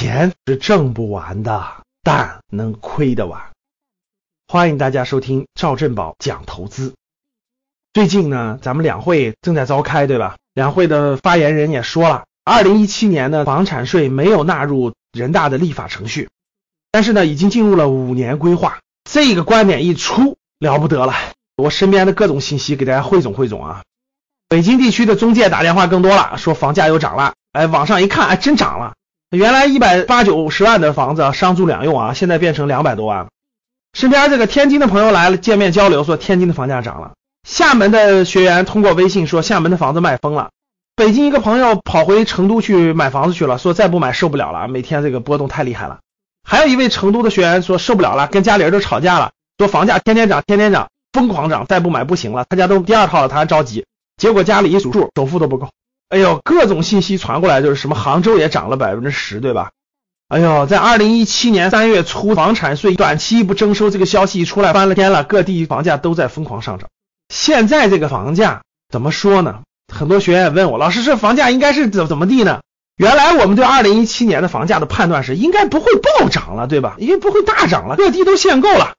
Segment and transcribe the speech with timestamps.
[0.00, 1.66] 钱是挣不完的，
[2.04, 3.42] 但能亏得完。
[4.46, 6.94] 欢迎大家收听赵振宝讲投资。
[7.92, 10.36] 最近呢，咱们两会正在召开，对吧？
[10.54, 16.28] 两会的发言人也说了，二零一七年的房产税没有纳入人大的立法程序，
[16.92, 18.78] 但是呢，已经进入了五年规划。
[19.10, 21.14] 这个观点一出，了不得了。
[21.56, 23.82] 我身边的各种信息给大家汇总汇总啊。
[24.48, 27.34] 北京地区的中介打电话更多了，说房价又涨了。
[27.50, 28.94] 哎，网上一看，哎，真涨了。
[29.30, 33.28] 原来一百八九十万的房子啊商住两用啊，现在变成两百多万了。
[33.92, 37.12] 身边这个天津的朋友来了见面交流，说天津的房价涨了。
[37.46, 40.48] 厦门的学员通过微信说厦门的房子卖疯了。
[40.96, 45.98] 北京一个朋友跑回成都去买房子去了，说再不买受不了了，每天这个波动太厉害了。
[46.42, 52.46] 还有一位成都的学员说受不了了，跟家里人都吵架了，说房价天天涨，天天涨，疯狂涨，再不买不行了。
[52.48, 53.84] 他家都第二套了，他还着急。
[54.16, 55.68] 结果家里一数数，首付都不够。
[56.08, 59.72] 哎呦，各种信息传过来，就是什么杭州也涨了百分之十，对吧？
[60.28, 66.88] 哎呦，在二零一七年三月初，房产税短期不征收这个消息一出来，翻了天了，各地房价都在疯狂上涨。
[67.28, 69.60] 现在这个房价怎么说呢？
[69.92, 72.60] 很多学员问我，老师，这房价应该是怎怎么地呢？
[72.96, 76.96] 原来我们对二零一七年的房价的判断是，应该不会暴涨了，对吧？
[76.98, 78.94] 因为不会大涨了，各地都限购了，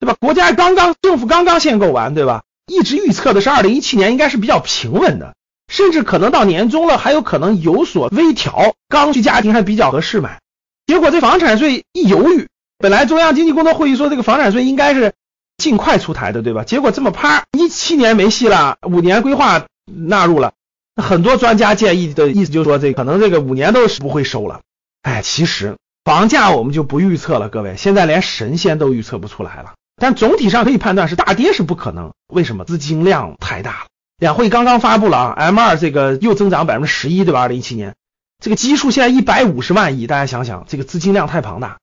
[0.00, 0.16] 对吧？
[0.20, 2.42] 国家刚刚政府刚刚限购完，对吧？
[2.66, 5.34] 一直预测的是二零一七年应该是比较平稳的。
[5.68, 10.40] 甚至可能到年终了，还有可能有所微调，刚需家庭还比较合适买。
[10.86, 12.48] 结果这房产税一犹豫，
[12.78, 15.12] 本来中央经济工作会议说这个房产税应该是
[15.58, 16.64] 尽快出台的，对吧？
[16.64, 20.54] 结果这么啪，一七年没戏了，五年规划纳入了。
[20.96, 24.62] 很多专家建议的意思就是说，这可能这个五年都是不会收了。
[25.02, 29.74] 哎，其实房价我们就不预测了，各位，现在连神仙都预测不出来了。
[30.00, 32.64] 但总体上可以判断是大跌是不可能，为什么？
[32.64, 33.86] 资金量太大了。
[34.18, 37.42] 两会刚刚发布了啊，M 二这个又增长百分之十一，对吧？
[37.42, 37.94] 二零一七年
[38.42, 41.78] 这个基数现在一百五十万亿，大家想想，这个资金量太庞大，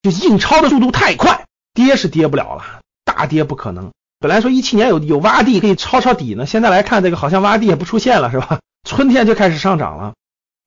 [0.00, 1.44] 就印钞的速度太快，
[1.74, 3.90] 跌是跌不了了，大跌不可能。
[4.20, 8.60] 本来说一七年有有洼地可以抄抄底呢，现在来看这个好像洼地也不出现了，是吧？
[8.88, 10.14] 春天就开始上涨了，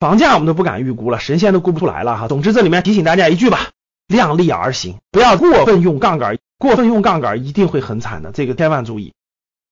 [0.01, 2.27] 房价我们都不敢预估了，神仙都估不出来了哈。
[2.27, 3.69] 总之这里面提醒大家一句吧，
[4.07, 9.13] 量力而行，不要过分用杠杆，过分用杠杆一定会很惨的，这个千万注意。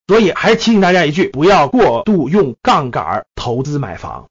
[0.08, 4.28] 所以还是提醒大家一句，不要过度用杠杆投资买房。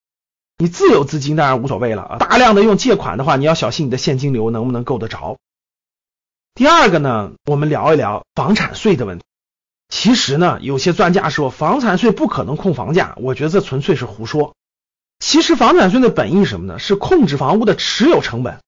[0.59, 5.39] 你自有资金当然无所谓了啊，大量的用借款的话，你要小心你的现金流能不能够得着。
[6.55, 9.25] 第二个呢，我们聊一聊房产税的问题。
[9.89, 14.55] 其实呢，有些专家说房产税不可能控房价，我觉得这纯粹是胡说。
[15.19, 16.79] 其实房产税的本意什么呢？
[16.79, 18.59] 是控制房屋的持有成本。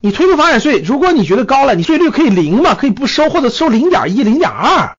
[0.00, 4.96] 你推出房产税，如果你觉得高了，你税率可以零嘛，可以不收或者收零点一、零点二。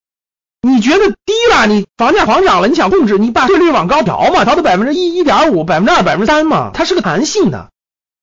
[0.65, 7.69] 你觉得低了，你房价狂涨了，你想控制，你把税率往高调嘛，调到百分之一、一点五、百分之二、百分之三嘛，它是个弹性的。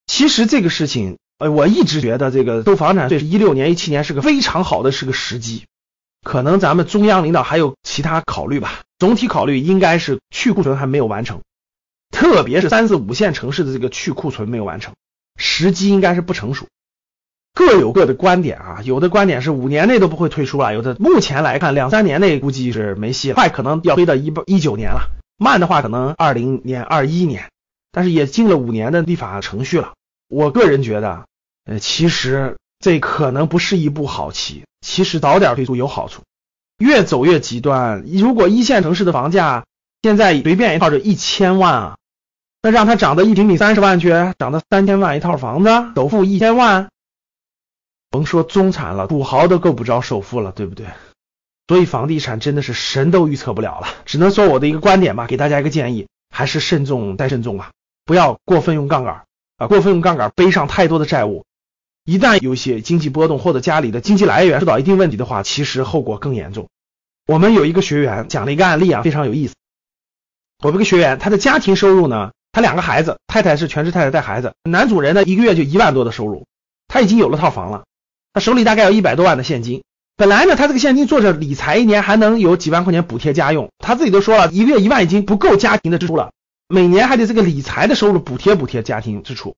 [0.07, 5.65] 其实这个事情，呃，我一直觉得这个收房产税是一六年、一七年是个非常好的是个时机。
[6.23, 11.43] 可能咱们中央领导还有其他考虑吧，总体考虑应该是去库存还没有完成，
[12.11, 14.95] 特别是三四五线城市的这个去库存没有完成，
[15.37, 16.67] 时机应该是不成熟。
[17.55, 27.51] 各有各的观点啊，有的观点是五年内都不会退出了，有的目前来看两三年内估计是没戏了，快可能要推到一八一九年了，慢的话可能二零年、二一年，
[27.93, 29.93] 但是也进了五年的立法程序了。
[30.29, 31.25] 我个人觉得，
[31.65, 36.23] 呃，其实这可能不是一步好棋，其实早点退出有好处。
[36.79, 39.65] 越走越极端，如果一线城市的房价
[40.03, 41.97] 现在随便一套就一千万啊，
[42.63, 44.09] 那让它涨到一平米三十万去，
[44.39, 46.89] 涨到三千万一套房子，首付一千万。
[48.11, 50.87] 甭说中产了，土豪都够不着首付了，对不对？
[51.69, 57.71] 所以房地产真的是神都预测不了了，只能说我的一个观点吧，给大家一个建议，还是慎重再慎重吧，
[58.05, 59.23] 不要过分用杠杆
[59.57, 61.45] 啊，过分用杠杆背上太多的债务，
[62.05, 66.69] 一旦有些经济波动或者家里的经济来源受到一定问题的话，其实后果更严重。
[67.29, 69.55] 我们有一个学员讲了一个案例啊，非常有意思。
[70.65, 76.49] 我们一个学员，他的家庭收入呢，他两个孩子，太太是全职太太带孩子，男主人呢一个月就一万多的收入，
[76.89, 77.85] 他已经有了套房了，
[78.33, 79.83] 他手里大概有一百多万的现金。
[80.17, 83.71] 本来呢，他这个现金做着理财，一年还能有几万块钱补贴家用。
[83.79, 86.33] 他自己都说了，一个月一万已经不够家庭的支出了，
[86.69, 89.57] 每年还得这个理财的收入补贴补贴家庭支出。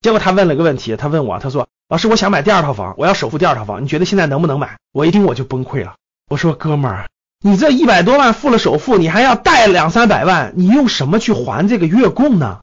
[0.00, 5.96] 结果他问了个问题，他问我，他说：“老师，我想买第二套房，我要首付第二套房，你觉得现在能不能买？”我一听我就崩溃了，
[6.30, 7.08] 我说：“哥们儿，
[7.42, 12.60] 你这一百多万付了首付，你还要贷两三百万，你用什么去还这个月供呢？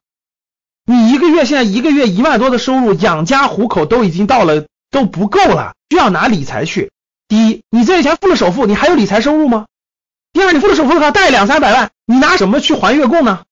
[0.86, 6.92] 你一个月现在一个月一万多的收入，养家糊口都已经到了都不够了，需要拿理财去。”
[7.28, 9.66] 第一，你这些钱付了首付，你还有理财收入吗？
[10.32, 13.44] 第二，你付了首付的话，贷两三百万，你拿什么去还月供呢？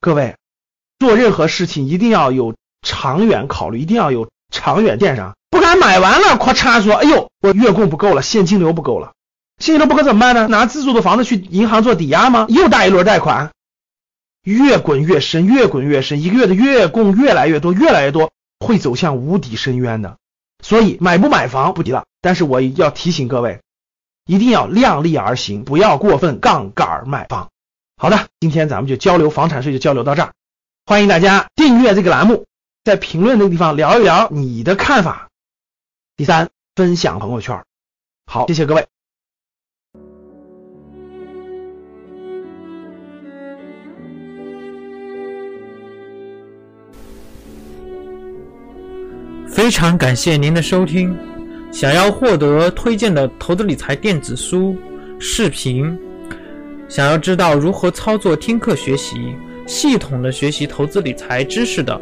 [0.00, 0.36] 各位，
[0.98, 9.12] 做任何事情一定要有长远考虑，一定要有长远电商，不敢买完了，咔嚓说，哎呦，我月供不够了，现金流不够了，
[9.58, 10.48] 现金流不够怎么办呢？
[10.48, 12.46] 拿自住的房子去银行做抵押吗？
[12.48, 13.52] 又贷一轮贷款，
[14.42, 20.16] 越滚越深，越滚越深，一个月的月供越来越多，越来越多，会走向无底深渊的。
[20.62, 23.60] 所以买不买房不提了，但是我要提醒各位，
[24.24, 27.50] 一定要量力而行，不要过分杠杆买房。
[27.96, 30.32] 好的，今天咱们就交流房产税就交流到这儿，
[30.86, 32.46] 欢迎大家订阅这个栏目，
[32.84, 35.28] 在评论这个地方聊一聊你的看法。
[36.16, 37.64] 第三，分享朋友圈。
[38.26, 38.91] 好，谢谢各位。
[49.72, 51.16] 非常感谢您的收听。
[51.72, 54.76] 想要获得推荐的投资理财电子书、
[55.18, 55.98] 视频，
[56.90, 59.34] 想要知道如何操作听课学习、
[59.66, 61.98] 系统的学习投资理财知识的，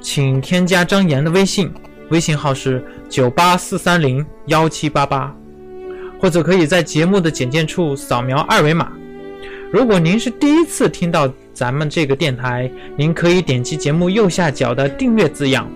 [0.00, 1.70] 请添加张岩的微信，
[2.08, 5.36] 微信号是九八四三零幺七八八，
[6.18, 8.90] 或者可以在节目的简介处扫描二维码。
[9.70, 15.70] 如果您是第一次听到咱们这个电台，您可以点击节目右下角的订阅字样。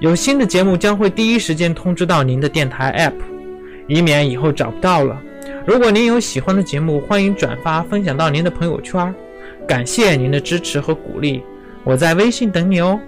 [0.00, 3.14] 有新的节目将会第一时间通知到您的电台 App，
[3.86, 5.20] 以免以后找不到了。
[5.66, 9.14] 如果您有喜欢的节目，欢迎转发分享到您的朋友圈。
[9.66, 11.42] 感谢您的支持和鼓励，
[11.84, 13.00] 我在微信等你哦。